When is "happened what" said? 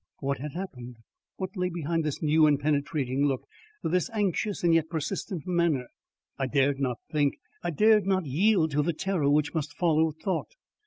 0.55-1.51